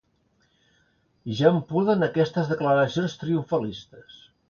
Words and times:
Ja 1.41 1.45
em 1.51 1.61
puden 1.73 2.09
aquestes 2.09 2.53
declaracions 2.55 3.19
triomfalistes. 3.25 4.23